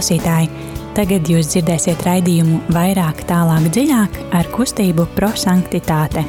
[0.00, 0.46] Klausītāji,
[0.96, 6.24] tagad jūs dzirdēsiet raidījumu vairāk, tālāk, dziļāk ar kustību prosanktitāte.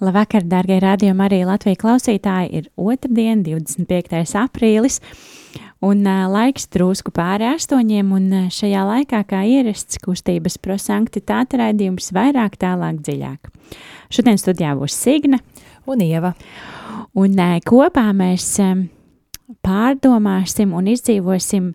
[0.00, 2.48] Labvakar, darbie radījumi, arī Latvijas klausītāji.
[2.56, 4.22] Ir otrdiena, 25.
[4.40, 4.96] aprīlis,
[5.84, 8.14] un uh, laiks drusku pāri astoņiem.
[8.16, 13.52] Un uh, šajā laikā, kā ierasts, kustības prosanktitāte raidījums vairāk, tālāk, dziļāk.
[14.08, 15.42] Šodien studijā būs Signe
[15.84, 16.32] un Ieva.
[17.20, 18.86] Un uh, kopā mēs um,
[19.60, 21.74] pārdomāsim un izdzīvosim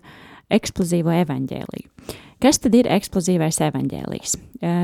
[0.50, 2.16] eksplozīvo evaņģēliju.
[2.42, 4.34] Kas tad ir eksplozīvais evaņģēlijs?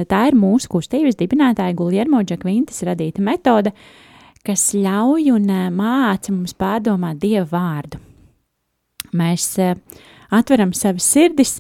[0.09, 3.75] Tā ir mūsu kustības dibinātāja Guljermo Džakvintas radīta metode,
[4.47, 8.01] kas ļauj un māca mums pārdomāt Dieva vārdu.
[9.13, 9.51] Mēs
[10.33, 11.59] atveram savas sirdis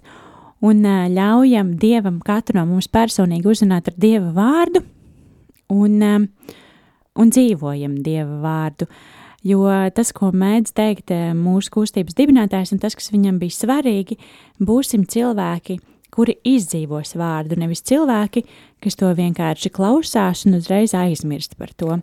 [0.64, 0.80] un
[1.12, 4.80] ļaujam Dievam katru no mums personīgi uzrunāt ar Dieva vārdu
[5.76, 5.98] un,
[7.20, 8.88] un dzīvojam Dieva vārdu.
[9.42, 14.18] Jo tas, ko mēdz teikt mūsu kustības dibinātājs, un tas, kas viņam bija svarīgi,
[14.62, 15.80] būsim cilvēki,
[16.12, 18.44] kuri izdzīvos vārdu, nevis cilvēki,
[18.82, 21.98] kas to vienkārši klausās un uzreiz aizmirst par to.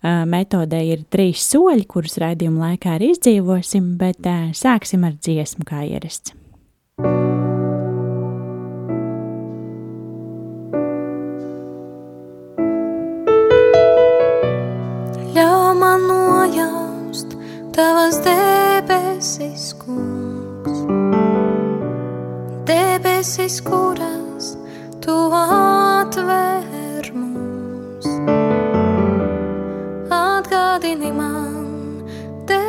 [0.00, 6.36] Metodē ir trīs soļi, kurus raidījuma laikā arī izdzīvosim, bet sāksim ar dziesmu, kā ierasts.
[7.00, 7.39] Ļauj
[19.30, 20.78] debesis, kungs,
[22.66, 24.56] debesis, kuras
[25.00, 28.06] tu atver mums.
[30.10, 32.02] Atgādini man
[32.50, 32.66] debesis,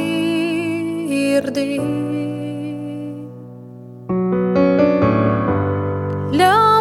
[6.32, 6.71] Ļauj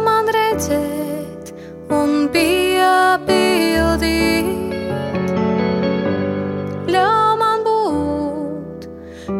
[0.62, 1.50] redzēt
[1.90, 4.46] un piepildīt,
[6.94, 8.86] ļauj man būt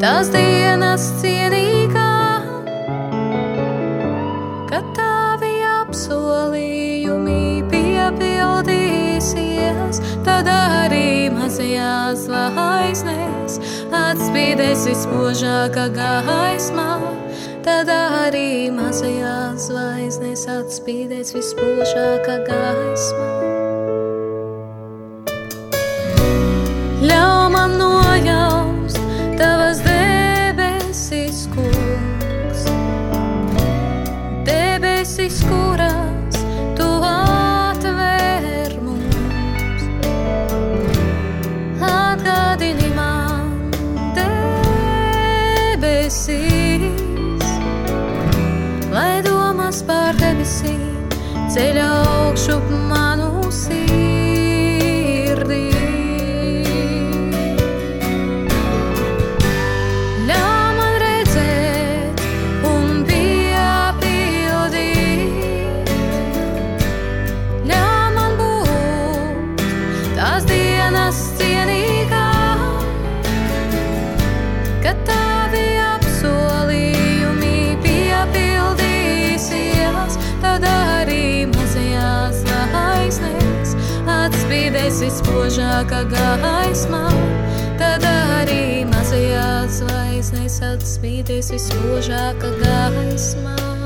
[0.02, 2.42] tās dienas cienīgā,
[4.72, 13.62] kad tavi apsolījumi piepildīsies, tad arī mazajās zvaigznēs
[14.02, 17.21] atspīdēs vispožākā gaismā.
[17.62, 23.51] Tad arī mazajās zvaigznēs atspīdēs vispožākā gaisma.
[51.52, 52.11] Debesīm
[85.82, 86.04] vispožākā
[86.42, 87.10] gaismā.
[87.80, 93.81] Tad arī mazajās zvaigznēs atspīdēs vispožākā gaismā.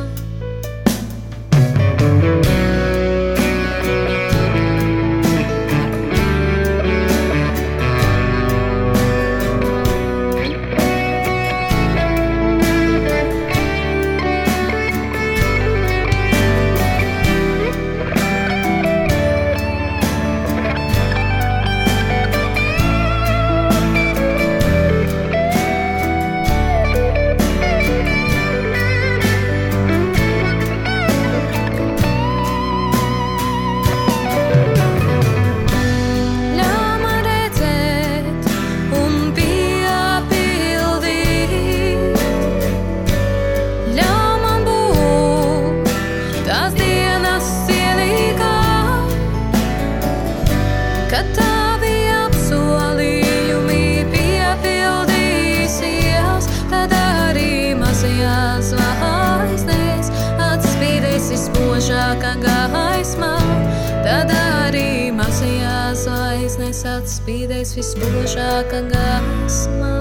[67.76, 69.96] visbiežāk gaismā.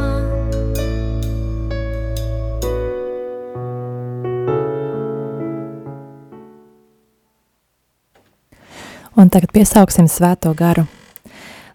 [9.14, 10.86] Un tagad piesauksim svēto garu.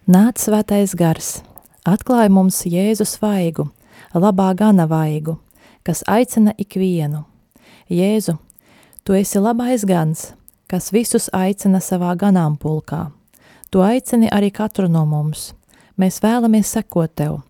[0.08, 1.42] Nāc svētais gars,
[1.88, 3.68] atklāj mums Jēzus vaigu,
[4.16, 5.36] labā gana vaigu,
[5.84, 7.26] kas aicina ikvienu.
[7.92, 8.38] Jēzu,
[9.04, 10.30] tu esi labais gans,
[10.72, 13.10] kas visus aicina savā ganāmpulkā.
[13.70, 15.50] Tu aicini arī katru no mums–
[16.00, 17.42] Mēs vēlamies sekot tev,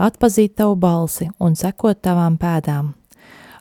[0.00, 2.94] atpazīt tavu balsi un sekot tavām pēdām.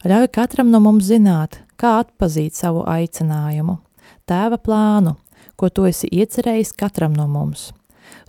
[0.08, 3.76] Ļauj katram no mums zināt, kā atpazīt savu aicinājumu,
[4.24, 5.18] tēva plānu,
[5.60, 7.74] ko tu esi iecerējis katram no mums.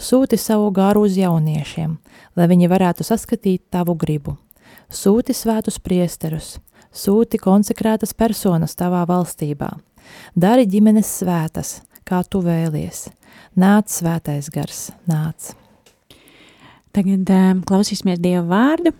[0.01, 1.95] Sūti savu garu uz jauniešiem,
[2.35, 4.35] lai viņi varētu saskatīt tavu gribu.
[4.91, 6.57] Sūti svētus priesterus,
[6.91, 9.71] sūti konsekrētas personas tavā valstībā.
[10.35, 13.07] Dari ģimenes svētas, kā tu vēlies.
[13.55, 15.55] Nāc svētais gars, nāc.
[16.97, 18.93] Tagad um, klausīsimies Dieva vārdu,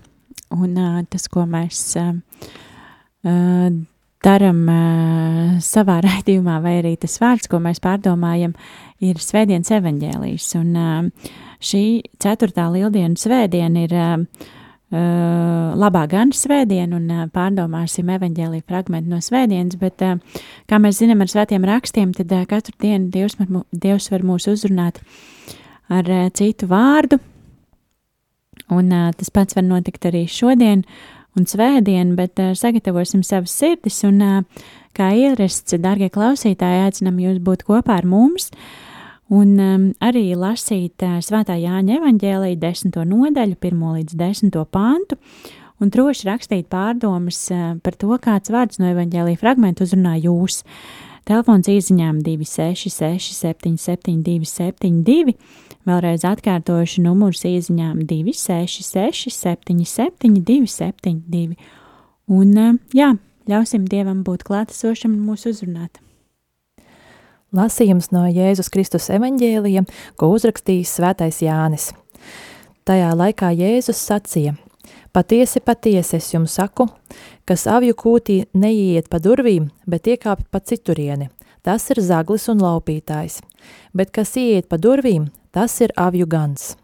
[0.55, 2.13] un uh, tas, ko mēs uh,
[3.27, 3.67] uh,
[4.25, 8.55] darām uh, savā raidījumā, vai arī tas vārds, ko mēs pārdomājam,
[9.03, 10.49] ir Svētdienas evaņģēlijs.
[10.61, 11.85] Un uh, šī
[12.23, 14.47] ceturtā lieldienu svētdiena ir uh,
[14.91, 21.01] uh, labā gan svētdiena, un uh, pārdomāsim evaņģēlīju fragmentu no svētdienas, bet, uh, kā mēs
[21.03, 25.03] zinām ar svētiem rakstiem, tad uh, katru dienu Dievs, mar, Dievs var mūs uzrunāt
[25.91, 27.21] ar uh, citu vārdu,
[28.69, 30.85] Un uh, tas pats var notikt arī šodien
[31.39, 37.41] un svētdien, bet uh, sagatavosim savas sirdis un, uh, kā ierasts, darbie klausītāji, aicinam jūs
[37.45, 38.51] būt kopā ar mums
[39.31, 45.21] un um, arī lasīt uh, Svētā Jāņa evaņģēlīja desmito nodaļu, pirmo līdz desmito pantu,
[45.81, 50.65] un droši rakstīt pārdomas uh, par to, kāds vārds no evaņģēlīja fragmentu uzrunā jūs.
[51.29, 55.37] Telefons īsiņām 266 77 272
[55.91, 61.57] Vēlreiz atkārtošu numurus ieziņām 266, 77, 272.
[62.31, 63.09] Un, eh, jā,
[63.51, 65.99] ļausim Dievam būt klātesošam un mūs uzrunāt.
[67.51, 69.83] Lasījums no Jēzus Kristus evaņģēlija,
[70.15, 71.91] ko uzrakstījis Svētais Jānis.
[72.87, 74.55] Tajā laikā Jēzus sacīja:
[75.13, 76.87] Patiesi, patiesi es jums saku,
[77.45, 81.33] kas avju kūtī neiet pa durvīm, bet iekāpj pa citurieni.
[81.63, 83.43] Tas ir zaglis un laupītājs,
[83.93, 86.77] bet kas iet pa durvīm, Tas ir avju gans.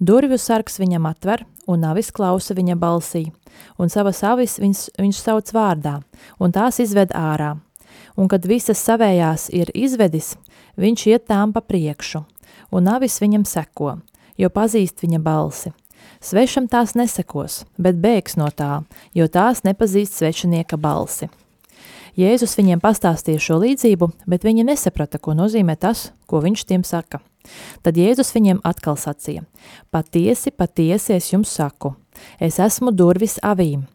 [0.00, 3.26] Durvju sargs viņam atver, un avis klausa viņa balsī,
[3.76, 5.98] un savas avis viņš, viņš sauc vārdā,
[6.40, 7.58] un tās izved ārā.
[8.16, 10.36] Un kad visas savējās ir izvedis,
[10.80, 12.24] viņš iet tām pa priekšu,
[12.72, 13.98] un avis viņam seko,
[14.40, 15.74] jo pazīst viņa balsi.
[16.24, 18.80] Svešam tās nesekos, bet bēgs no tā,
[19.12, 21.28] jo tās nepazīst svešinieka balsi.
[22.16, 27.22] Jēzus viņiem pastāstīja šo līdzību, bet viņi nesaprata, ko nozīmē tas, ko viņš tiem saka–
[27.84, 29.44] Tad Jēzus viņiem atkal sacīja:
[29.94, 31.94] Patiesi, patiesi es jums saku,
[32.40, 33.86] es esmu durvis avīm.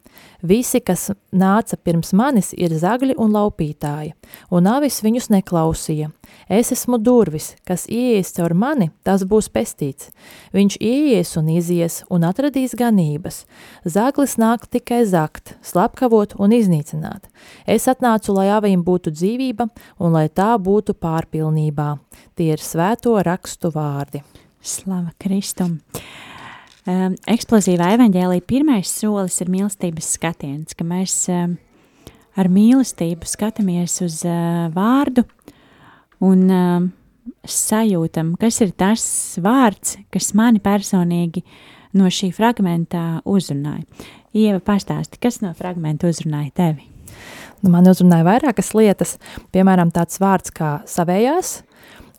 [0.42, 4.16] Visi, kas nāca pirms manis, ir zagļi un laupītāji,
[4.50, 6.10] un avis viņus neklausīja.
[6.50, 10.10] Es esmu durvis, kas ieies caur mani, tas būs pestīts.
[10.56, 13.44] Viņš ieies un izies un atradīs ganības.
[13.86, 17.30] Zaglis nāk tikai zakt, slapkavot un iznīcināt.
[17.68, 19.70] Es atnācu, lai avīm būtu dzīvība
[20.00, 21.94] un lai tā būtu pārpilnībā.
[22.34, 24.26] Tie ir svēto rakstu vārdi.
[24.62, 25.80] Slava Kristum!
[26.90, 31.58] Um, eksplozīvā evaņģēlīja pirmais solis ir mīlestības skatiens, ka mēs um,
[32.40, 35.26] ar mīlestību skatāmies uz uh, vārdu
[36.24, 36.88] un um,
[37.48, 39.04] sajūtam, kas ir tas
[39.42, 41.44] vārds, kas mani personīgi
[41.98, 43.84] no šī fragmentā uzrunāja.
[44.32, 46.88] Ieva pastāsti, kas no fragmenta uzrunāja tevi?
[47.62, 49.18] Nu, man uzrunāja vairākas lietas,
[49.54, 51.60] piemēram, tāds vārds kā savējās,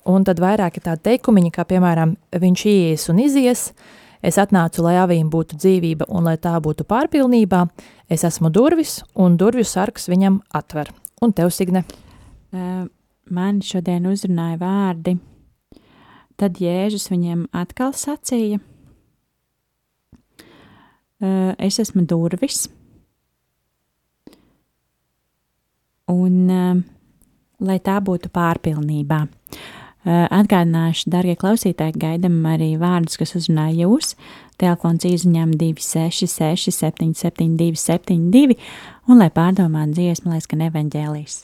[0.06, 4.94] un tad vairāki tādi teikumiņi, kā piemēram, viņš ies un izies, uh, Es atnācu, lai
[5.02, 7.64] avīm būtu dzīvība un lai tā būtu pārpilnībā.
[8.06, 10.92] Es esmu durvis, un durvju sargs viņam atver.
[11.22, 11.82] Un tev, Signe?
[12.52, 12.86] Uh,
[13.30, 15.16] man šodien uzrunāja vārdi.
[16.38, 18.58] Tad Jēzus viņiem atkal sacīja:
[21.22, 22.68] uh, Es esmu durvis.
[26.12, 26.82] Un uh,
[27.62, 29.26] lai tā būtu pārpilnībā.
[29.26, 34.16] Eh, atgādināšu, darbie klausītāji, gaidām arī vārdus, kas uzrunāja jūs.
[34.62, 38.58] Telefons izziņām 266, 772, 72,
[39.08, 41.42] un lai pārdomātu dziesmu, lai skan evaņģēlijas.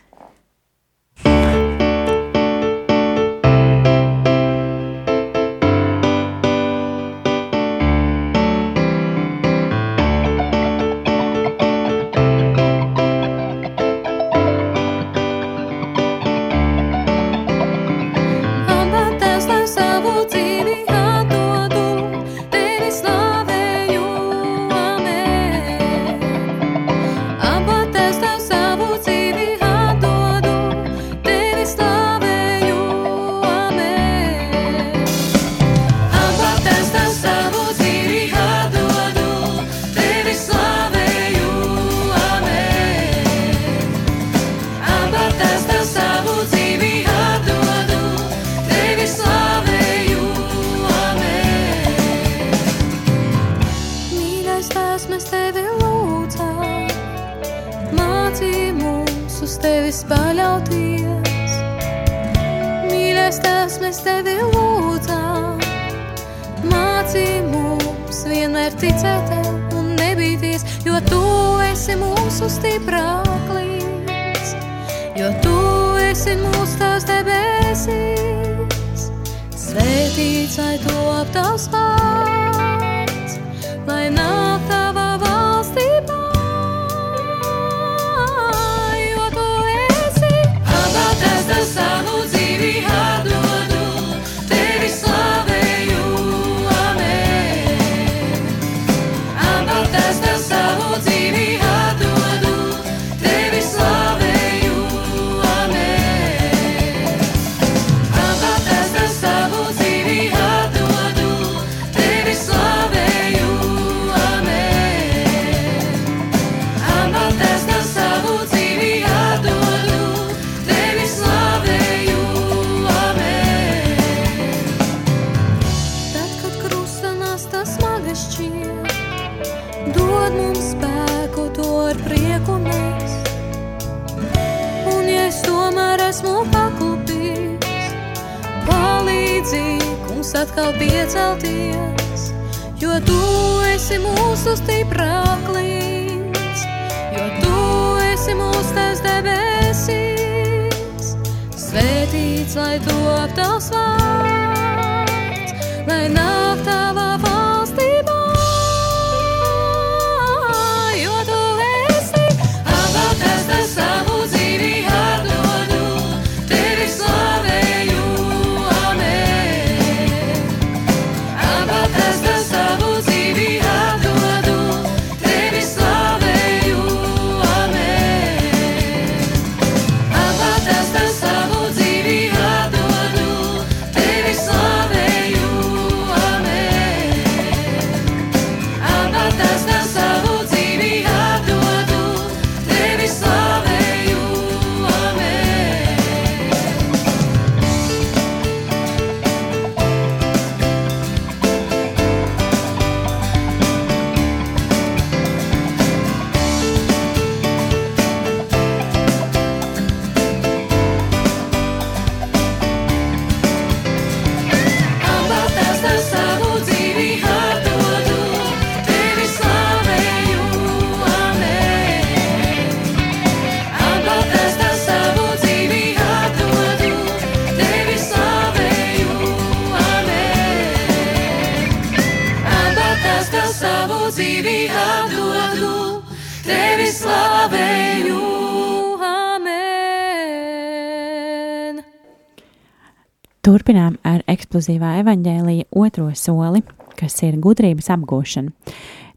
[244.59, 246.63] Ar eksplozīvā evaņģēlīja otro soli,
[246.99, 248.51] kas ir gudrības apgūšana.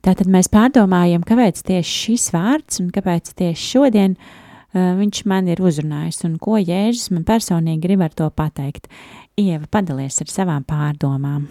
[0.01, 5.61] Tātad mēs pārdomājam, kāpēc tieši šis vārds un kāpēc tieši šodien uh, viņš man ir
[5.61, 8.87] uzrunājis un ko Jēzus man personīgi grib ar to pateikt.
[9.37, 11.47] Ieva, padalies ar savām pārdomām.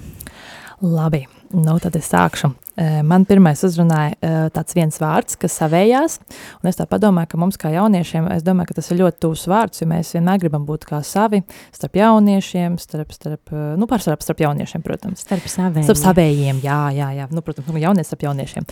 [0.83, 2.53] Labi, nu tad es sākšu.
[2.79, 6.19] Man pirmais uzrunāja tāds viens vārds, kas savējās,
[6.63, 9.47] un es tā padomāju, ka mums kā jauniešiem, es domāju, ka tas ir ļoti tūs
[9.51, 11.43] vārds, jo mēs vienmēr gribam būt kā savi,
[11.75, 15.25] starp jauniešiem, starp, starp nu, pārsvarā starp jauniešiem, protams.
[15.27, 15.85] Starp saviem.
[15.87, 17.29] Starp savējiem, jā, jā, jā.
[17.35, 18.69] Nu, protams, nu, jaunieši starp jauniešiem,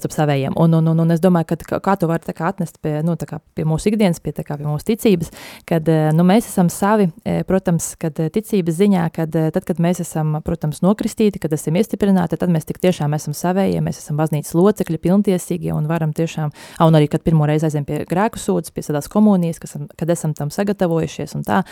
[0.00, 0.56] starp savējiem.
[0.56, 3.18] Un, un, un, un es domāju, ka kā, to var tā kā atnest pie, nu,
[3.20, 5.32] tā kā pie mūsu ikdienas, pie, tā kā pie mūsu ticības,
[5.68, 7.10] kad nu, mēs esam savi,
[7.48, 12.52] protams, kad ticības ziņā, kad tad, kad mēs esam, protams, nokristīti, kad esam iestiprināti, tad
[12.52, 16.52] mēs tik tiešām esam savējie, mēs esam baznīcas locekļi, pilntiesīgie un varam tiešām,
[16.86, 20.34] un arī, kad pirmo reizi aizējam pie grēku sūdzes, pie tādās komunijas, kas, kad esam
[20.38, 21.62] tam sagatavojušies un tā,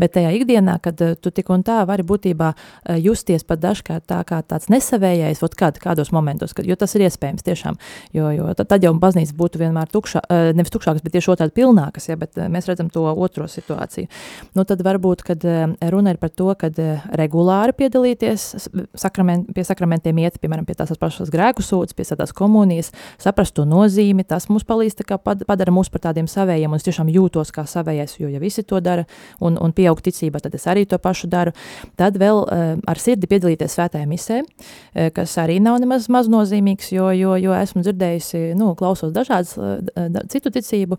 [0.00, 4.06] bet tajā ikdienā, kad eh, tu tik un tā vari būtībā eh, justies pat dažkārt
[4.08, 7.78] tā kā tāds nesavējais, ot kād, kādos momentos, kad, jo tas ir iespējams tiešām,
[8.16, 12.08] jo, jo tad, jau baznīca būtu vienmēr tukšā, eh, nevis tukšākas, bet tieši otrādi pilnākas,
[12.10, 14.08] ja, bet mēs redzam to otro situāciju.
[14.56, 15.44] Nu, tad varbūt, kad
[15.92, 16.78] runa ir par to, kad
[17.18, 18.68] regulāri piedalīties
[18.98, 23.64] sakrament, pie sakramentiem iet, piemēram, pie tās pašas grēku sūdzes, pie tādās komunijas, saprast to
[23.66, 25.02] nozīmi, tas mums palīdz
[25.46, 28.78] padara mūs par tādiem savējiem, un es tiešām jūtos kā savējais, jo ja visi to
[28.80, 29.04] dara
[29.40, 31.52] un, un pieaug ticībā, tad es arī to pašu daru.
[31.98, 36.92] Tad vēl uh, ar sirdi piedalīties svētajā misē, uh, kas arī nav nemaz maz nozīmīgs,
[36.94, 40.98] jo, jo, jo esmu dzirdējusi, nu, klausos dažādas uh, citu ticību,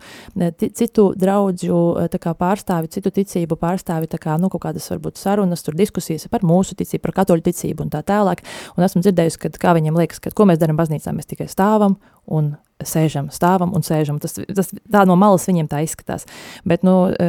[0.59, 1.79] ti- citu draudžu
[2.19, 6.41] kā pārstāvi, citu ticību pārstāvi, tā kā, nu, kaut kādas varbūt sarunas, tur diskusijas par
[6.41, 8.41] mūsu ticību, par katoļu ticību un tā tālāk.
[8.73, 11.99] Un esmu dzirdējusi, ka kā viņiem liekas, ka ko mēs darām baznīcā, mēs tikai stāvam
[12.25, 14.19] un sēžam, stāvam un sēžam.
[14.23, 16.25] Tas, tas tā no malas viņiem tā izskatās.
[16.67, 17.27] Bet nu, e,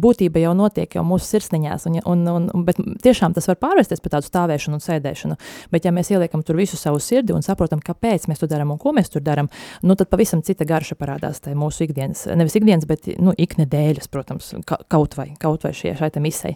[0.00, 4.16] būtība jau notiek jau mūsu sirsniņās, un, un, un, bet tiešām tas var pārvērsties par
[4.16, 5.38] tādu stāvēšanu un sēdēšanu.
[5.74, 8.80] Bet ja mēs ieliekam tur visu savu sirdi un saprotam, kāpēc mēs to darām un
[8.80, 9.50] ko mēs tur darām,
[9.82, 14.54] nu, tad pavisam cita garša parādās tajā mūsu ikdienas, nevis ikdienas, bet nu, iknedēļas, protams,
[14.64, 16.54] kaut vai, kaut vai šie, šai te misei.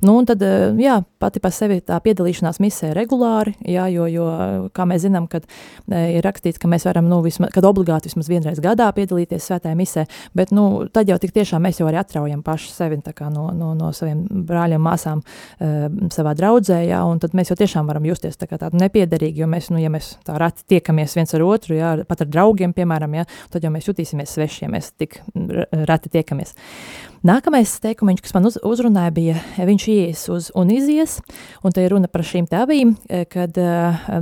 [0.00, 4.28] Nu, un tad, e, jā, pati pa sevi tā piedalīšanās misē regulāri, jā, jo, jo,
[4.74, 8.30] kā mēs zinām, kad e, ir rakstīts, ka mēs varam, nu, vismaz, kad obligāti vismaz
[8.30, 12.42] vienreiz gadā piedalīties svētajā misē, bet nu, tad jau tik tiešām mēs jau arī atraujam
[12.46, 13.00] paši sevi
[13.34, 17.90] no, no, no saviem brāļiem, māsām uh, savā draudzē, jā, un tad mēs jau tiešām
[17.90, 21.34] varam justies tā kā tādu nepiederīgi, jo mēs, nu, ja mēs tā rati tiekamies viens
[21.34, 24.92] ar otru, jā, pat ar draugiem, piemēram, jā, tad jau mēs jutīsimies sveši, ja mēs
[24.98, 25.20] tik
[25.90, 26.54] rati tiekamies.
[27.24, 31.14] Nākamais teikumiņš, kas man uz, uzrunāja, bija viņš ies uz un izies,
[31.64, 33.68] un te ir runa par šīm tavīm, e, kad e,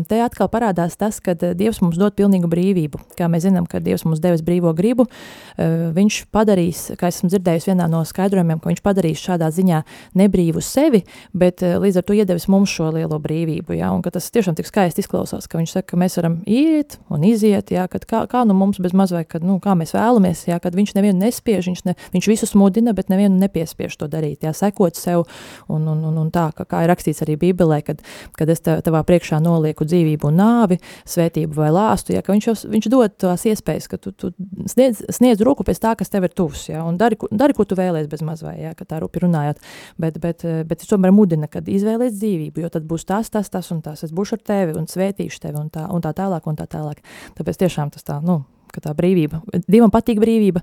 [0.06, 3.00] te atkal parādās tas, ka Dievs mums dod pilnīgu brīvību.
[3.18, 5.66] Kā mēs zinām, ka Dievs mums devis brīvo gribu, e,
[5.96, 9.82] viņš padarīs, kā esmu dzirdējis vienā no skaidrojumiem, ka viņš padarīs šādā ziņā
[10.22, 11.02] nebrīvu sevi,
[11.34, 14.70] bet līdz ar to iedevis mums šo lielo brīvību, ja, un ka tas tiešām tik
[14.70, 18.46] skaisti izklausās, ka viņš saka, ka mēs varam iet un iziet, ja, kad kā, kā
[18.46, 21.66] nu mums bez maz vai, kad, nu, kā mēs vēlamies, ja, kad viņš nevienu nespiež,
[21.72, 25.26] viņš, ne, viņš visus mudina, mudina, bet nevienu nepiespiež to darīt, jā, sekot sev,
[25.68, 28.02] un, un, un, un tā, kā, kā ir rakstīts arī Bībelē, kad,
[28.36, 32.54] kad es tavā priekšā nolieku dzīvību un nāvi, svētību vai lāstu, jā, ka viņš, jau,
[32.70, 34.32] viņš dod tās iespējas, ka tu, tu
[34.66, 37.76] sniedz, sniedz roku pēc tā, kas tev ir tuvs, jā, un dari, dari ko tu
[37.78, 39.60] vēlies bez maz vai, jā, ka tā rupi runājot,
[39.98, 43.72] bet, bet, bet es tomēr mudina, kad izvēlies dzīvību, jo tad būs tas, tas, tas
[43.74, 46.58] un tas, es būšu ar tevi un svētīšu tevi un tā, un tā tālāk un
[46.58, 47.02] tā tālāk.
[47.38, 50.62] Tāpēc tiešām tas tā, nu, ka tā brīvība, Dievam patīk brīvība,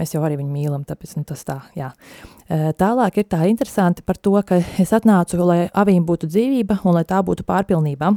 [0.00, 1.92] mēs jau arī viņu mīlam, tāpēc nu, tas tā, jā.
[2.48, 7.04] Tālāk ir tā interesanti par to, ka es atnācu, lai avīm būtu dzīvība un lai
[7.08, 8.10] tā būtu pārpilnībā,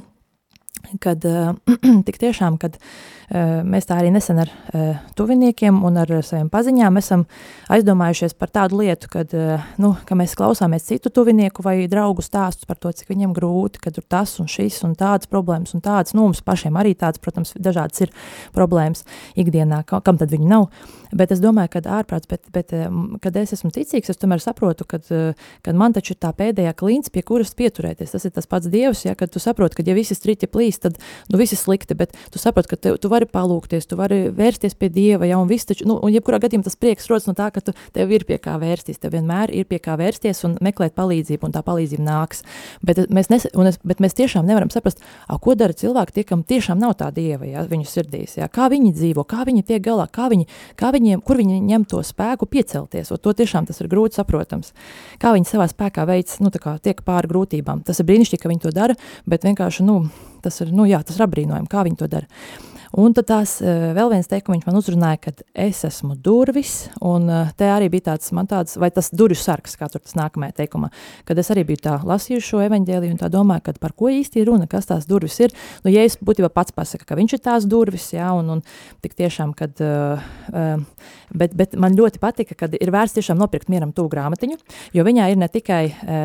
[1.04, 1.26] kad
[2.08, 7.00] tik tiešām, kad uh, mēs tā arī nesen ar eh, tuviniekiem un ar saviem paziņām
[7.02, 7.26] esam
[7.74, 12.68] aizdomājušies par tādu lietu, kad, eh, nu, ka mēs klausāmies citu tuvinieku vai draugu stāstus
[12.68, 16.16] par to, cik viņiem grūti, ka tur tas un šis un tādas problēmas un tādas,
[16.16, 18.14] nu, mums pašiem arī tādas, protams, dažādas ir
[18.56, 19.04] problēmas
[19.36, 20.70] ikdienā, kam tad viņi nav,
[21.12, 22.72] bet es domāju, ka ārprāts, bet, bet
[23.24, 27.24] kad es esmu ticīgs, es tomēr saprotu, kad man taču ir tā pēdējā klīns, pie
[27.28, 30.50] kuras pieturēties, tas ir tas pats Dievs, ja, kad tu saproti, ka ja visi striķi
[30.52, 31.00] plīst, tad,
[31.32, 34.90] nu, visi slikti, bet tu saproti, ka tev, tu vari palūkties, tu vari vērsties pie
[34.94, 37.64] Dieva, ja, un viss taču, nu, un jebkurā gadījumā tas prieks rodas no tā, ka
[37.66, 41.48] tu, tev ir pie kā vērsties, tev vienmēr ir pie kā vērsties un meklēt palīdzību,
[41.50, 42.44] un tā palīdzība nāks.
[42.86, 46.46] Bet mēs, nes, es, bet mēs tiešām nevaram saprast, a, ko dara cilvēki, tie, kam
[46.48, 50.06] tiešām nav tā Dieva, ja, viņu sirdīs, ja, kā viņi dzīvo, kā viņi tiek galā,
[50.12, 53.92] kā viņi, kā viņiem, kur viņi ņem to spēku piecelties, un to tiešām tas ir
[53.92, 54.74] grūti saprotams.
[55.22, 57.84] Kā viņi savā spēkā veids, nu, tā kā tiek pāri grūtībām.
[57.88, 58.98] Tas ir brīnišķīgi, ka viņi to dara,
[59.30, 60.00] bet vienkārši, nu,
[60.44, 62.30] tas ir, nu, jā, tas ir apbrīnojami, kā viņi to dara.
[62.98, 65.32] Un tad tās eh, vēl viens teikums man uzrunāja, ka
[65.62, 69.76] es esmu durvis, un eh, te arī bija tāds, man tāds, vai tas durvju sarks,
[69.78, 70.90] kā tur tas nākamajā teikumā,
[71.28, 74.42] kad es arī biju tā lasījuši šo evaņģēliju un tā domāju, ka par ko īsti
[74.42, 75.54] ir runa, kas tās durvis ir.
[75.86, 78.66] Nu, ja es būtībā pats pasaka, ka viņš ir tās durvis, jā, un, un
[79.06, 80.82] tik tiešām, kad, uh,
[81.38, 84.58] bet, bet man ļoti patika, kad ir vērts tiešām nopirkt mieram tū grāmatiņu,
[84.98, 85.84] jo viņā ir ne tikai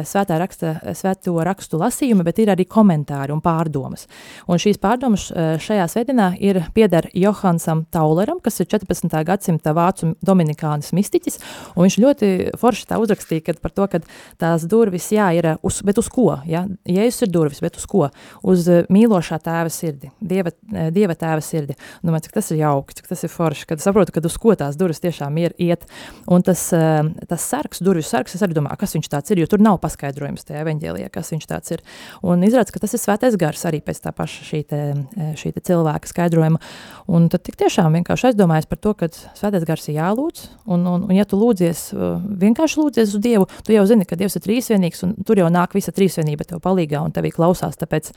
[0.08, 4.08] svētā raksta, svēto rakstu lasījumi, bet ir arī komentāri un pārdomas.
[4.48, 5.28] Un šīs pārdomas
[5.62, 9.12] šajā svētdienā ir ir pieder Johansam Tauleram, kas ir 14.
[9.26, 11.38] gadsimta vācu dominikānis mistiķis,
[11.76, 14.02] viņš ļoti forši tā uzrakstīja, kad par to, ka
[14.40, 16.64] tās durvis, jā, ir, uz, bet uz ko, ja?
[16.88, 18.08] Jēzus ir durvis, bet uz ko?
[18.48, 21.76] Uz eh, mīlošā tēva sirdi, dieva, eh, dieva tēva sirdi.
[22.04, 24.78] Domāju, cik tas ir jauki, cik tas ir forši, kad saprotu, kad uz ko tās
[24.80, 25.86] durvis tiešām ir iet,
[26.30, 26.68] un tas,
[27.28, 30.46] tas sarks, durvis sarks, es arī domāju, kas viņš tāds ir, jo tur nav paskaidrojums
[30.48, 31.84] tajā evaņģēlijā, kas viņš tāds ir.
[32.26, 34.82] Un izrādās, ka tas ir svētais gars arī pēc tā paša šī te,
[35.38, 36.58] šī te cilvēka skaidrojuma skaidrojumu.
[37.12, 41.14] Un tad tiešām vienkārši aizdomājies par to, ka svētais gars ir jālūdz, un, un, un
[41.14, 45.02] ja tu lūdzies, uh, vienkārši lūdzies uz Dievu, tu jau zini, ka Dievs ir trīsvienīgs,
[45.04, 48.12] un tur jau nāk visa trīsvienība tev palīgā un tevī klausās, tāpēc,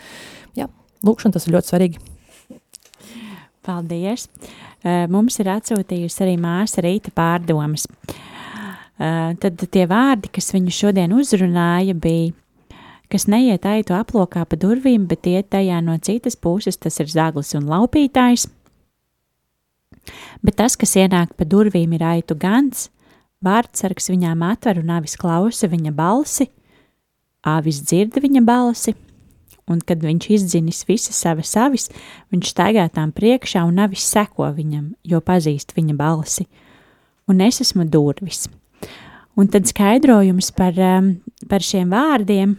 [0.56, 0.70] jā,
[1.04, 2.04] lūkšana tas ir ļoti svarīgi.
[3.66, 4.30] Paldies!
[4.86, 7.90] Uh, mums ir atsūtījusi arī māsa Rīta pārdomas.
[8.96, 12.32] Uh, tad tie vārdi, kas viņu šodien uzrunāja, bija
[13.12, 17.54] kas neiet aitu aplokā pa durvīm, bet iet tajā no citas puses, tas ir zaglis
[17.58, 18.48] un laupītājs.
[20.46, 22.90] Bet tas, kas ienāk pa durvīm, ir aitu gans,
[23.46, 26.50] vārdsargs viņām atver un avis klausa viņa balsi,
[27.46, 28.96] avis dzird viņa balsi,
[29.70, 31.90] un kad viņš izdzinis visas savas avis,
[32.34, 36.46] viņš staigā tām priekšā un avis seko viņam, jo pazīst viņa balsi.
[37.26, 38.46] Un es esmu durvis.
[39.36, 41.16] Un tad skaidrojums par, um,
[41.50, 42.54] par šiem vārdiem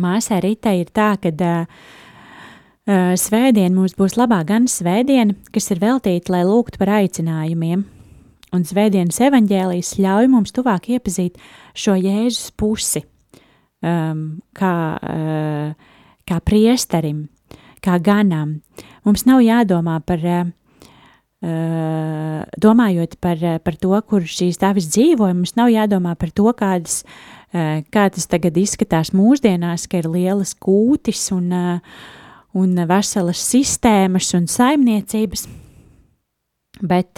[0.00, 1.66] Māsai Ritai ir tā, ka uh,
[3.18, 7.84] svētdien mums būs labā gan svētdiena, kas ir veltīta, lai lūgtu par aicinājumiem.
[8.54, 11.40] Un svētdienas evaņģēlijas ļauj mums tuvāk iepazīt
[11.76, 13.02] šo Jēzus pusi,
[13.82, 17.26] um, kā, uh, kā priesterim,
[17.84, 18.60] kā ganam.
[19.04, 20.46] Mums nav jādomā par, uh,
[22.62, 27.02] domājot par, par to, kur šīs dāvis dzīvo, mums nav jādomā par to, kādas
[27.92, 31.80] kā tas tagad izskatās mūsdienās, ka ir lielas kūtis un, eh,
[32.56, 35.46] un veselas sistēmas un saimniecības.
[36.82, 37.16] Bet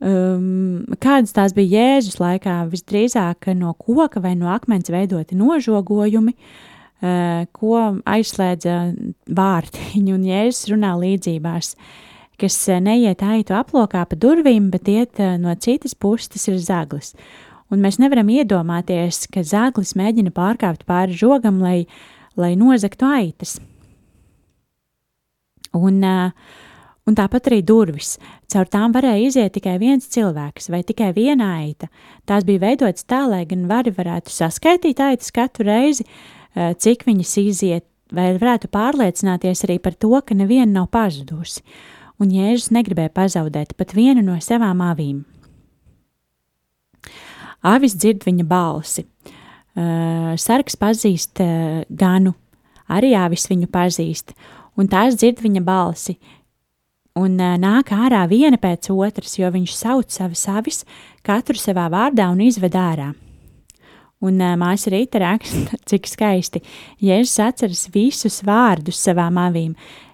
[0.00, 2.62] um, kādas tās bija Jēzus laikā?
[2.72, 7.76] Visdrīzāk no koka vai no akmens veidoti nožogojumi, uh, ko
[8.08, 8.78] aizslēdza
[9.28, 11.74] vārtiņi, un Jēzus runā līdzībās,
[12.40, 17.12] kas neiet aitu aplokā pa durvīm, bet iet no citas puses, tas ir zaglis
[17.72, 21.86] un mēs nevaram iedomāties, ka zāglis mēģina pārkāpt pāri žogam, lai,
[22.36, 23.56] lai nozagtu aitas.
[25.72, 28.18] Un, un tāpat arī durvis.
[28.52, 31.88] Caur tām varēja iziet tikai viens cilvēks vai tikai viena aita.
[32.28, 36.04] Tās bija veidotas tā, lai gan vari varētu saskaitīt aitas katru reizi,
[36.52, 41.64] cik viņas iziet, vai varētu pārliecināties arī par to, ka neviena nav pazudusi.
[42.20, 45.24] Un Jēzus negribēja pazaudēt pat vienu no savām avīm.
[47.62, 49.06] Avis dzird viņa balsi.
[49.72, 52.34] Uh, sargs pazīst uh, ganu,
[52.92, 54.34] arī avis viņu pazīst,
[54.76, 56.18] un tās dzird viņa balsi.
[57.16, 60.82] Un uh, nāk ārā viena pēc otras, jo viņš sauc savas avis,
[61.24, 63.12] katru savā vārdā un izved ārā.
[64.22, 66.62] Un māsa Rīta raksta, cik skaisti.
[67.02, 69.72] Jēzus atceras visus vārdus savām avīm.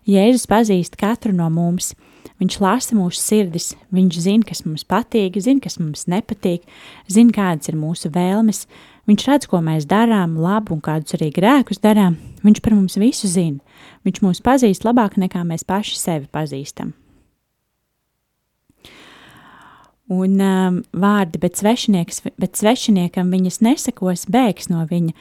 [0.09, 1.93] Jēzus pazīst katru no mums.
[2.39, 6.69] Viņš lasa mūsu sirdis, viņš zina, kas mums patīk, zina, kas mums nepatīk,
[7.11, 8.67] zina, kādas ir mūsu vēlmes.
[9.09, 12.19] Viņš redz, ko mēs darām, labu un kādus arī grēkus darām.
[12.45, 13.59] Viņš par mums visu zina.
[14.07, 16.93] Viņš mūs pazīst labāk nekā mēs paši sevi pazīstam.
[20.09, 21.59] Un um, vārdi, bet,
[22.41, 25.13] bet svešiniekam viņas nesakos, bēgs no viņa.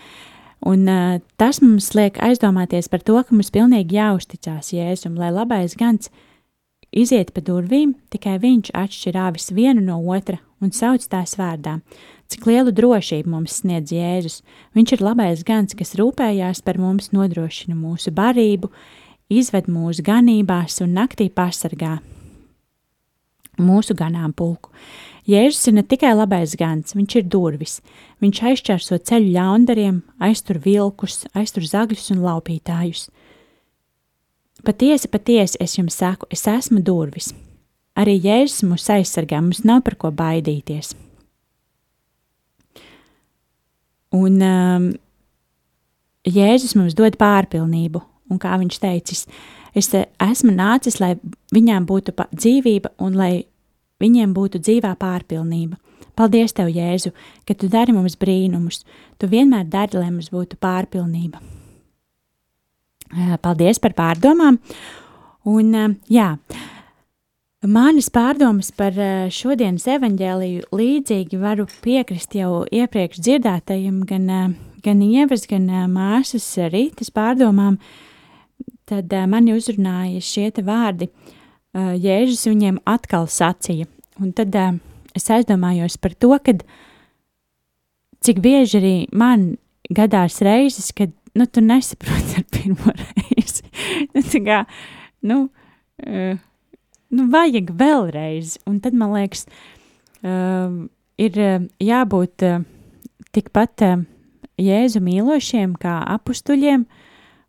[0.67, 5.75] Un, uh, tas mums liek aizdomāties par to, ka mums pilnīgi jāuzticās Jēzum, lai labais
[5.77, 6.07] gans
[6.95, 11.79] Iziet pa durvīm, tikai viņš atšķir āvis vienu no otra un sauc tās vārdā.
[12.31, 14.41] Cik lielu drošību mums sniedz Jēzus.
[14.75, 18.71] Viņš ir labais gans, kas rūpējās par mums, nodrošina mūsu barību,
[19.27, 21.97] izved mūsu ganībās un naktī pasargā
[23.57, 24.71] mūsu ganāmpulku.
[25.27, 27.79] Jēzus ir ne tikai labais gans, viņš ir durvis.
[28.23, 33.09] Viņš aizķerso ceļu ļaundariem, aiztur vilkus, aiztur zagļus un laupītājus.
[34.67, 37.31] Patiesi, patiesi es jums saku, es esmu durvis.
[37.97, 40.91] Arī Jēzus mūs aizsargā, mums nav par ko baidīties.
[44.17, 44.89] Un um,
[46.27, 49.23] Jēzus mums dod pārpilnību, un kā viņš teicis,
[49.71, 51.15] es esmu nācis, lai
[51.55, 53.45] viņām būtu dzīvība un lai
[54.03, 55.79] viņiem būtu dzīvā pārpilnība.
[56.17, 57.13] Paldies, Tev, Jēzu,
[57.47, 58.83] ka Tu dari mums brīnumus.
[59.21, 61.56] Tu vienmēr dari, lai mums būtu pārpilnība.
[63.41, 64.57] Paldies par pārdomām.
[65.47, 65.71] Un,
[66.11, 66.33] jā,
[67.63, 68.97] manis pārdomas par
[69.33, 77.79] šodienas evaņģēliju līdzīgi varu piekrist jau iepriekš dzirdētajiem, gan, gan ievas, gan māsas rītas pārdomām.
[78.87, 81.09] Tad mani uzrunāja šie vārdi.
[81.75, 83.87] Jēzus viņiem atkal sacīja.
[84.19, 84.55] Un tad
[85.15, 86.63] es aizdomājos par to, kad
[88.23, 89.55] cik bieži arī man
[89.93, 93.63] gadās reizes, kad nu, tu nesaproti ar pirmo reizi.
[94.13, 94.63] nu, kā,
[95.21, 95.39] nu,
[96.07, 96.39] uh,
[97.13, 98.57] nu, vajag vēlreiz.
[98.69, 99.45] Un tad man liekas,
[100.25, 100.87] uh,
[101.21, 102.63] ir uh, jābūt uh,
[103.37, 104.01] tikpat uh,
[104.57, 106.87] jēzu mīlošiem kā apstuļiem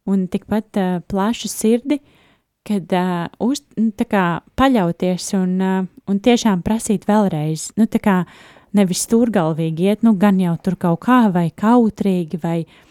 [0.09, 2.01] un tikpat uh, plašu sirdi,
[2.69, 4.27] kad uh, uz, nu, kā,
[4.59, 7.71] paļauties un, uh, un tiešām prasīt vēlreiz.
[7.81, 8.19] Nu, kā,
[8.77, 12.85] nevis stūrgalvīgi iet, nu, gan jau tur kaut kā vai kautrīgi vai uh,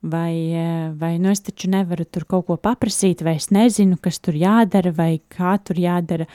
[0.00, 4.18] vai, eh, vai nu es taču nevaru tur kaut ko paprasīt, vai es nezinu, kas
[4.18, 6.26] tur jādara, vai kā tur jādara.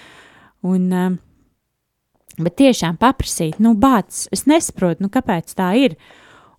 [0.64, 1.18] Un, eh,
[2.38, 5.96] bet tiešām paprasīt, nu, bācis, es nesaprotu, nu, kāpēc tā ir.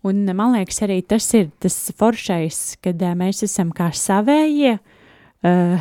[0.05, 4.79] Un man liekas, arī tas ir tas foršais, kad mēs esam kā savējie,
[5.42, 5.81] uh,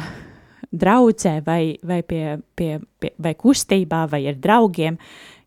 [0.71, 4.97] draudzē vai, vai, pie, pie, pie, vai kustībā vai ar draugiem,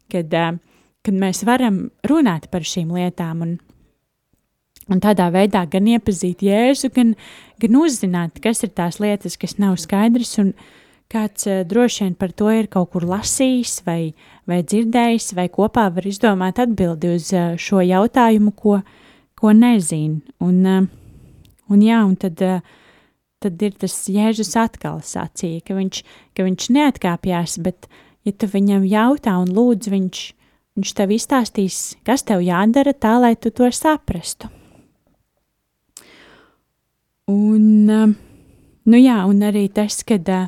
[0.09, 0.61] kad, uh,
[1.03, 3.59] kad mēs varam runāt par šīm lietām un
[4.89, 7.13] Un tādā veidā gan iepazīt Jēzu, gan,
[7.61, 10.55] gan uzzināt, kas ir tās lietas, kas nav skaidras, un
[11.13, 14.15] kāds uh, droši vien par to ir kaut kur lasījis, vai,
[14.49, 18.81] vai dzirdējis, vai kopā var izdomāt atbildi uz uh, šo jautājumu, ko,
[19.37, 20.23] ko nezina.
[20.45, 20.89] Un, uh,
[21.69, 22.41] un, jā, un tad,
[23.45, 27.93] tad ir tas Jēzus atkal sacīja, ka viņš, ka viņš neatkāpjās, bet,
[28.25, 30.29] ja tu viņam jautā un lūdz, viņš,
[30.81, 34.49] viņš tev izstāstīs, kas tev jādara tā, lai tu to saprastu.
[37.29, 38.13] Un, uh,
[38.89, 40.47] nu jā, un arī tas, kad, uh,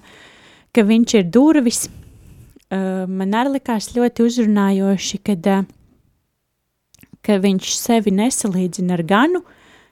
[0.73, 5.67] ka viņš ir durvis, uh, man arī likās ļoti uzrunājoši, kad, uh,
[7.21, 9.43] ka viņš sevi nesalīdzina ar ganu,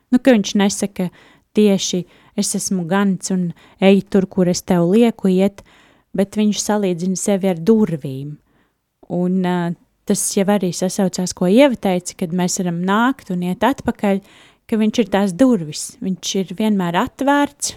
[0.08, 1.10] nu, ka viņš nesaka
[1.56, 2.04] tieši
[2.38, 3.50] es esmu gans un
[3.84, 5.60] ej tur, kur es tev lieku iet,
[6.16, 8.38] bet viņš salīdzina sevi ar durvīm.
[9.12, 9.76] Un uh,
[10.08, 14.22] tas jau arī sasaucās, ko Ieva teica, kad mēs varam nākt un iet atpakaļ,
[14.68, 17.74] ka viņš ir tās durvis, viņš ir vienmēr atvērts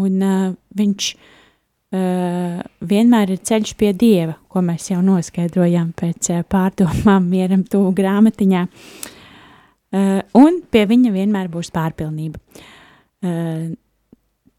[0.00, 0.48] un uh,
[0.78, 7.64] viņš uh, vienmēr ir ceļš pie Dieva, ko mēs jau noskaidrojām pēc uh, pārdomām mieram
[7.68, 12.42] tuvu grāmatiņā, uh, un pie viņa vienmēr būs pārpilnība.
[13.20, 13.70] Uh,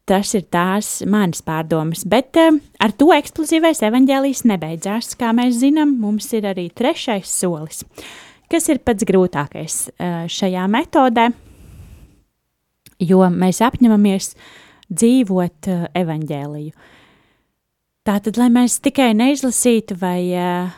[0.02, 5.12] Tas ir tās manas pārdomas, bet uh, ar to eksplozīvais evaņģēlijs nebeidzās.
[5.14, 7.84] Kā mēs zinām, mums ir arī trešais solis,
[8.50, 11.28] kas ir pats grūtākais uh, šajā metodē,
[13.02, 14.32] jo mēs apņemamies
[14.92, 16.72] dzīvot uh, evaņģēliju.
[18.02, 20.72] Tātad, lai mēs tikai neizlasītu vai uh,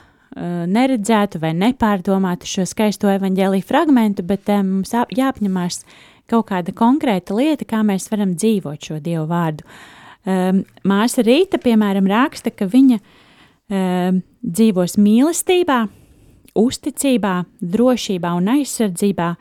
[0.69, 5.85] neredzētu vai nepārdomātu šo skaisto evaņģēlīju fragmentu, bet uh, mums jāapņemās
[6.31, 9.67] kaut kāda konkrēta lieta, kā mēs varam dzīvot šo Dievu vārdu.
[10.25, 15.83] Um, māsa Rīta, piemēram, raksta, ka viņa um, dzīvos mīlestībā,
[16.57, 19.35] uzticībā, drošībā un aizsardzībā,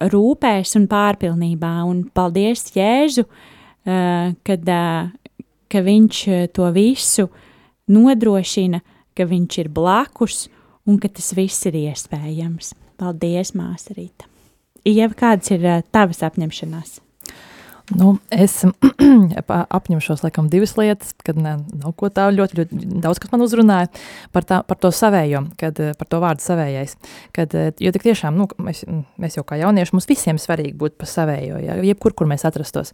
[0.00, 1.72] rūpēs un pārpilnībā.
[1.88, 3.26] Un paldies Jēzu,
[3.86, 4.72] kad,
[5.72, 6.20] ka viņš
[6.56, 7.28] to visu
[7.92, 8.82] nodrošina,
[9.16, 10.46] ka viņš ir blakus
[10.86, 12.74] un ka tas viss ir iespējams.
[12.96, 14.28] Paldies, Māsa Rīta!
[14.86, 17.00] Ieva, kādas ir tavas apņemšanās?
[17.94, 18.64] Nu, es
[19.78, 23.90] apņemšos laikam divas lietas, kad ne, nav ko tā ļoti, ļoti daudz, kas man uzrunāja
[24.34, 26.96] par, tā, par to savējo, kad, par to vārdu savējais.
[27.36, 28.82] Kad, jo tik tiešām, nu, mēs,
[29.22, 32.90] mēs jau kā jaunieši, mums visiem svarīgi būt pa savējo, ja, jebkur, kur mēs atrastos.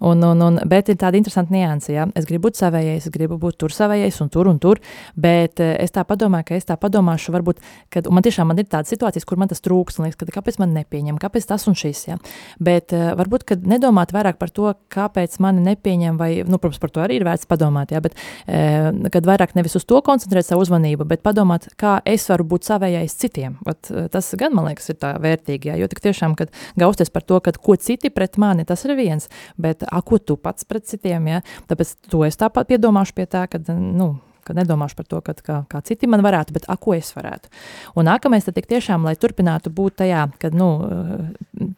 [0.00, 3.36] Un, un, un, bet ir tāda interesanta nianse, ja, es gribu būt savējais, es gribu
[3.42, 4.80] būt tur savējais un tur un tur,
[5.20, 7.60] bet es tā padomāju, ka es tā padomāšu, varbūt,
[7.92, 10.62] kad man tiešām man ir tādas situācijas, kur man tas trūks, un liekas, ka kāpēc
[10.62, 12.16] man nepieņem, kāpēc tas un šis, ja.
[12.56, 16.90] Bet varbūt, kad nedomāt vairāk vairāk par to, kāpēc mani nepieņem, vai, nu, protams, par
[16.90, 18.14] to arī ir vērts padomāt, jā, bet
[18.46, 22.68] e, kad vairāk nevis uz to koncentrēt savu uzmanību, bet padomāt, kā es varu būt
[22.68, 23.58] savējais citiem.
[23.66, 27.10] Vat, e, tas gan, man liekas, ir tā vērtīgi, jā, jo tik tiešām, kad gausties
[27.10, 30.66] par to, kad ko citi pret mani, tas ir viens, bet a, ko tu pats
[30.68, 34.14] pret citiem, jā, tāpēc to es tāpat piedomāšu pie tā, kad, nu,
[34.50, 37.50] ka nedomāšu par to, ka, kā, kā citi man varētu, bet a, ko es varētu.
[37.98, 40.70] Un nākamais tad tiešām, lai turpinātu būt tajā, kad, nu,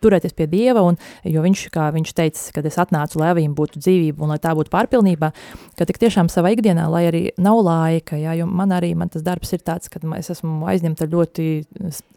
[0.03, 3.83] turēties pie Dieva, un, jo viņš, kā viņš teica, kad es atnācu, lai viņam būtu
[3.83, 5.33] dzīvība un lai tā būtu pārpilnībā,
[5.79, 9.25] ka tik tiešām savā ikdienā, lai arī nav laika, jā, jo man arī, man tas
[9.27, 11.49] darbs ir tāds, kad es esmu aizņemta ļoti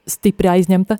[0.10, 0.98] stipri aizņemta,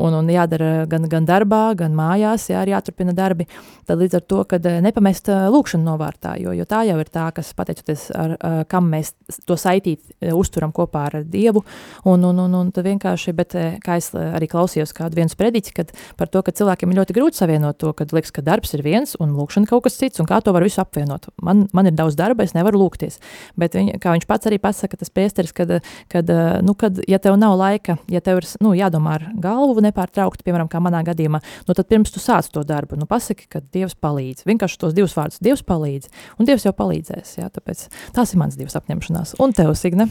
[0.00, 3.46] un, un jādara gan, gan darbā, gan mājās, jā, arī jāturpina darbi,
[3.88, 7.52] tad līdz ar to, kad nepamest lūkšanu novārtā, jo, jo tā jau ir tā, kas
[7.56, 8.36] pateicoties ar,
[8.70, 9.14] kam mēs
[9.48, 11.64] to saitīt uzturam kopā ar Dievu,
[12.08, 15.92] un, un, un, un tad vienkārši, bet kā es arī klausījos kādu viens prediķi, kad
[16.18, 19.16] par to, ka cilvēkiem ir ļoti grūti savienot to, kad liekas, ka darbs ir viens
[19.20, 21.30] un lūkšana kaut kas cits, un kā to var visu apvienot.
[21.44, 23.20] Man, man ir daudz darba, es nevaru lūgties,
[23.60, 25.76] bet viņ, kā viņš pats arī pasaka, tas priesteris, kad,
[26.12, 26.30] kad,
[26.64, 30.68] nu, kad, ja tev nav laika, ja tev ir nu, jādomā ar galvu nepārtraukti, piemēram,
[30.70, 34.44] kā manā gadījumā, nu, tad pirms tu sāc to darbu, nu, pasaki, ka Dievs palīdz.
[34.48, 38.58] Vienkārši tos divus vārdus– Dievs palīdz, un Dievs jau palīdzēs, jā, tāpēc tās ir mans
[38.60, 39.36] divas apņemšanās.
[39.44, 40.08] Un tev, Signe?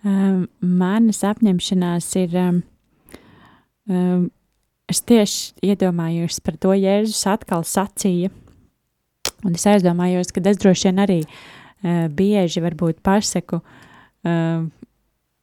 [0.00, 2.60] Um, manas apņemšanās ir, um,
[3.92, 4.26] um,
[4.88, 8.32] es tieši iedomājos par to, Jēzus atkal sacīja,
[9.44, 14.64] un es aizdomājos, ka es droši vien arī uh, bieži varbūt pasaku, uh,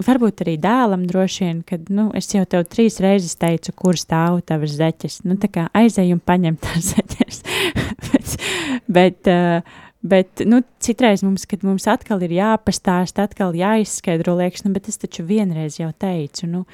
[0.05, 4.43] varbūt arī dēlam droši vien, kad nu, es jau tev trīs reizes teicu, kur stāv
[4.45, 5.23] tavas zeķes.
[5.25, 7.41] Nu, tā kā aizej un paņem tās zeķes.
[8.11, 8.35] bet,
[8.85, 14.75] bet, uh, bet nu, citreiz mums, kad mums atkal ir jāpastāst, atkal jāizskaidro, liekas, nu,
[14.77, 16.65] bet es taču vienreiz jau teicu, nu,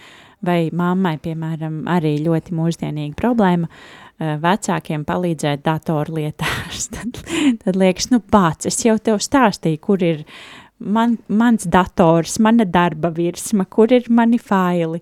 [0.44, 3.72] vai mammai, piemēram, arī ļoti mūsdienīga problēma.
[3.72, 6.90] Uh, vecākiem palīdzēt datorlietās.
[6.94, 7.24] tad,
[7.64, 10.36] tad liekas, nu, pats es jau tev stāstīju, kur ir uh,
[10.84, 15.02] man, mans dators, mana darba virsma, kur ir mani faili.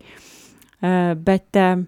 [0.82, 1.82] Uh, bet uh,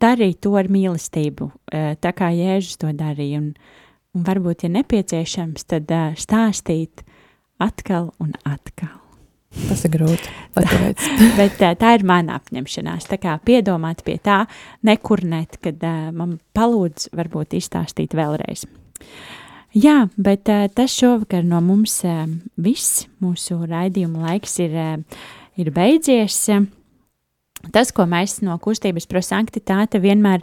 [0.00, 3.42] darīt to ar mīlestību, uh, tā kā Jēzus to darīja.
[3.42, 3.50] Un,
[4.16, 7.04] un varbūt, ja nepieciešams, tad uh, stāstīt
[7.60, 8.96] atkal un atkal.
[9.66, 10.30] Tas ir grūti.
[11.40, 13.10] Bet uh, tā ir mana apņemšanās.
[13.10, 14.44] Tā kā piedomāt pie tā,
[14.86, 18.64] nekurnēt, kad uh, man palūdz varbūt izstāstīt vēlreiz.
[19.70, 22.24] Jā, bet uh, tas šovakar no mums uh,
[22.58, 23.04] viss.
[23.22, 25.20] Mūsu raidījuma laiks ir, uh,
[25.54, 26.42] ir beidzies.
[27.70, 30.42] Tas, ko mēs no kustības prosanktitāte vienmēr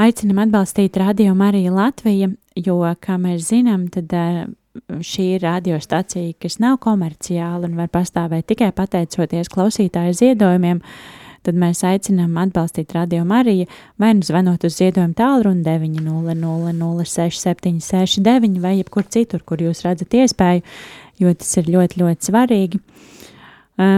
[0.00, 4.46] aicinam atbalstīt Radio Mariju Latviju, jo, kā mēs zinām, tad uh,
[5.04, 10.80] šī ir radiostacija, kas nav komerciāla un var pastāvēt tikai pateicoties klausītāju ziedojumiem,
[11.46, 13.66] tad mēs aicinām atbalstīt Radio Mariju
[14.00, 20.60] vai nu zvanot uz ziedojumu tālruni 900-06-769 vai jebkur citur, kur jūs redzat iespēju,
[21.22, 22.76] jo tas ir ļoti, ļoti svarīgi.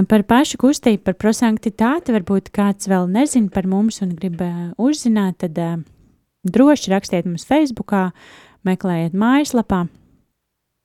[0.09, 4.39] Par pašu kustību, par prosanktitāti, varbūt kāds vēl nezina par mums un grib
[4.81, 5.55] uzzināt, tad
[6.47, 8.03] droši rakstiet mums Facebookā,
[8.65, 9.81] meklējiet mājaslapā,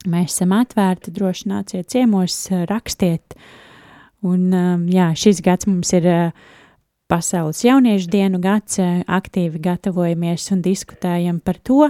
[0.08, 2.36] Mēs esam atvērti, droši nāciet ciemos,
[2.70, 3.36] rakstiet.
[4.26, 6.48] Un, um, jā, šis gads mums ir uh,
[7.10, 11.88] Pasaules jauniešu dienu gads, uh, aktīvi gatavojamies un diskutējam par to.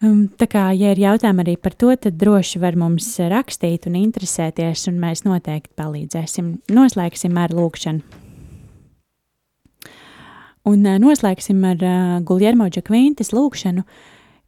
[0.00, 4.00] Um, tā kā, ja ir jautājumi arī par to, tad droši var mums rakstīt un
[4.00, 6.50] interesēties, un mēs noteikti palīdzēsim.
[6.72, 8.24] Noslēgsim ar lūkšanu.
[10.66, 11.88] Un uh, noslēgsim ar
[12.24, 13.84] Guljermo Džakvintas lūkšanu,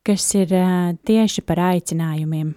[0.00, 0.56] kas ir
[1.04, 2.54] tieši par aicinājumiem.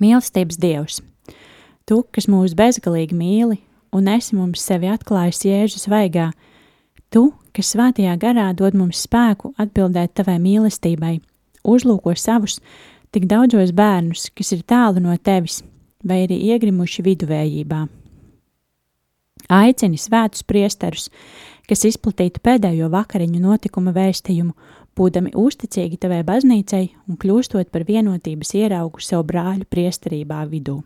[0.00, 1.02] Mīlestības Dievs,
[1.84, 3.58] Tu, kas mūs bezgalīgi mīli
[3.92, 6.30] un esi mums sevi atklājis Jēzus vaigā,
[7.12, 11.18] Tu, kas svētajā garā dod mums spēku atbildēt Tavai mīlestībai,
[11.62, 12.56] uzlūko savus
[13.14, 15.60] tik daudzos bērnus, kas ir tālu no Tevis
[16.02, 17.84] vai arī iegrimuši viduvējībā.
[19.52, 21.10] Aicini svētus priesterus,
[21.68, 24.56] kas izplatītu pēdējo vakariņu notikuma vēstījumu
[24.96, 30.80] būdami uzticīgi tavai baznīcai un kļūstot par vienotības ieraugu savu brāļu priesterībā vidū.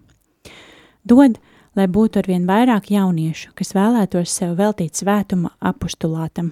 [1.09, 1.39] Dod,
[1.79, 6.51] lai būtu arvien vairāk jauniešu, kas vēlētos sev veltīt svētuma apustulātam.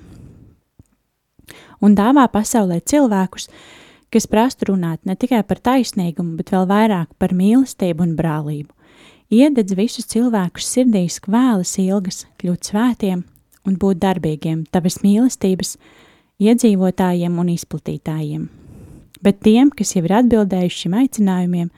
[1.85, 3.51] Un dāvā pasaulē cilvēkus,
[4.13, 8.73] kas prastu runāt ne tikai par taisnīgumu, bet vēl vairāk par mīlestību un brālību.
[9.35, 13.25] Iededz visus cilvēkus sirdīs kvēlas ilgas, kļūt svētiem
[13.67, 15.75] un būt darbīgiem tavas mīlestības,
[16.41, 18.49] iedzīvotājiem un izplatītājiem.
[19.21, 21.73] Bet tiem, kas jau ir atbildējuši šim aicinājumiem,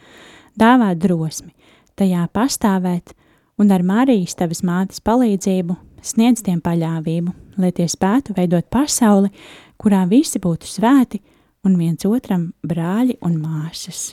[0.59, 1.55] dāvā drosmi
[1.99, 3.15] tajā pastāvēt
[3.59, 9.33] un ar Marijas tavas mātes palīdzību sniedz tiem paļāvību, lai tie spētu veidot pasauli,
[9.79, 11.21] kurā visi būtu svēti
[11.67, 14.13] un viens otram brāļi un māsas.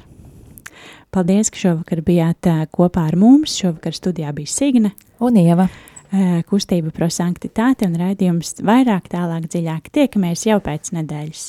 [1.14, 3.54] Paldies, ka šovakar bijāt kopā ar mums.
[3.56, 4.92] Šovakar studijā bija Signe
[5.24, 5.70] un Ieva.
[6.16, 9.90] Eh, kustība prosanktitāte un raidījums vairāk, tālāk, dziļāk.
[9.96, 11.48] Tiekamies jau pēc nedēļas.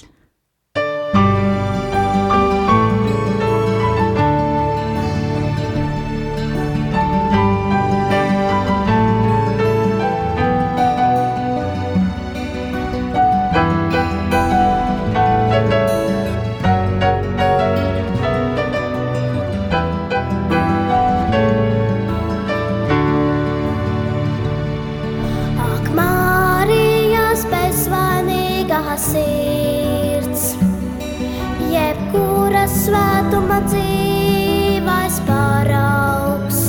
[32.87, 36.61] Svētuma dzīvais paraugs,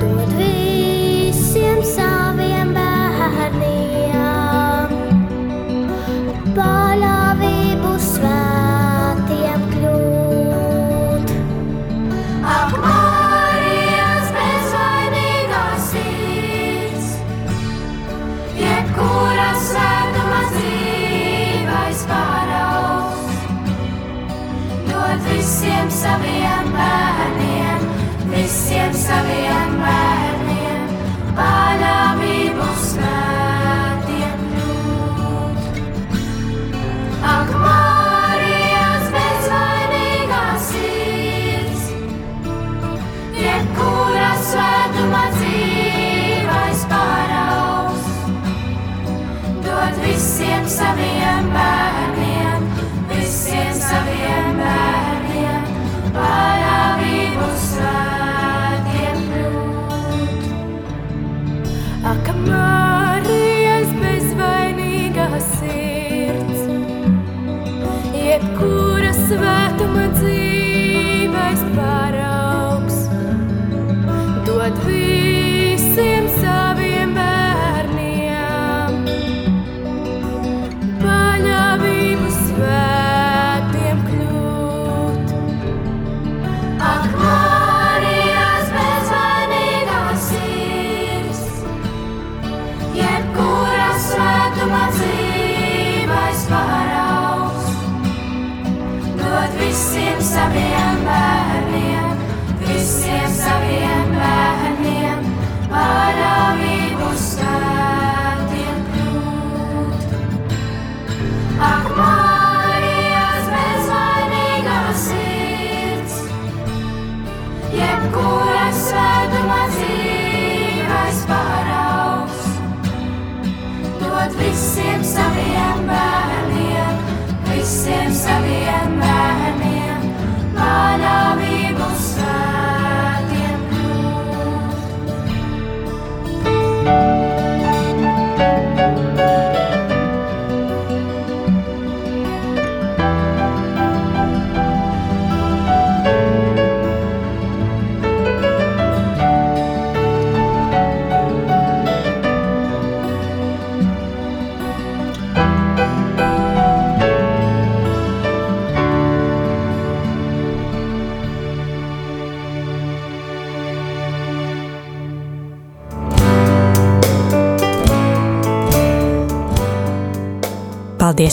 [0.00, 2.13] dod visiem saviem
[50.64, 52.03] visiem saviem bērniem,